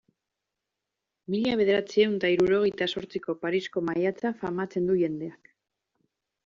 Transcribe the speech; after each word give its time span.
Mila 1.33 1.57
bederatziehun 1.59 2.15
eta 2.21 2.31
hirurogeita 2.33 2.89
zortziko 2.97 3.39
Parisko 3.45 3.87
maiatza 3.91 4.37
famatzen 4.43 4.93
du 4.93 4.99
jendeak. 5.05 5.57